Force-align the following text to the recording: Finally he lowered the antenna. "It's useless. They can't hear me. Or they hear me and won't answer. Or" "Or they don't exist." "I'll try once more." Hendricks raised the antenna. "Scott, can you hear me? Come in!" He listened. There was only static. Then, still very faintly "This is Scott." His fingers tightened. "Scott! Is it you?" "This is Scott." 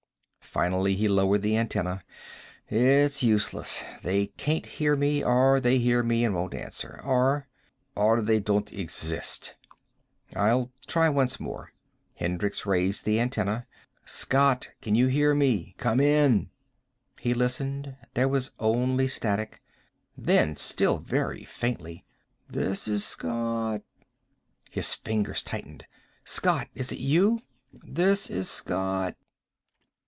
Finally 0.53 0.95
he 0.95 1.07
lowered 1.07 1.41
the 1.41 1.55
antenna. 1.55 2.03
"It's 2.67 3.23
useless. 3.23 3.85
They 4.03 4.27
can't 4.35 4.65
hear 4.65 4.97
me. 4.97 5.23
Or 5.23 5.61
they 5.61 5.77
hear 5.77 6.03
me 6.03 6.25
and 6.25 6.35
won't 6.35 6.53
answer. 6.53 6.99
Or" 7.05 7.47
"Or 7.95 8.21
they 8.21 8.41
don't 8.41 8.69
exist." 8.73 9.55
"I'll 10.35 10.69
try 10.87 11.07
once 11.07 11.39
more." 11.39 11.71
Hendricks 12.15 12.65
raised 12.65 13.05
the 13.05 13.17
antenna. 13.17 13.65
"Scott, 14.03 14.71
can 14.81 14.93
you 14.93 15.07
hear 15.07 15.33
me? 15.33 15.73
Come 15.77 16.01
in!" 16.01 16.49
He 17.21 17.33
listened. 17.33 17.95
There 18.13 18.27
was 18.27 18.51
only 18.59 19.07
static. 19.07 19.61
Then, 20.17 20.57
still 20.57 20.97
very 20.97 21.45
faintly 21.45 22.03
"This 22.49 22.89
is 22.89 23.05
Scott." 23.05 23.83
His 24.69 24.95
fingers 24.95 25.43
tightened. 25.43 25.85
"Scott! 26.25 26.67
Is 26.75 26.91
it 26.91 26.99
you?" 26.99 27.39
"This 27.71 28.29
is 28.29 28.49
Scott." 28.49 29.15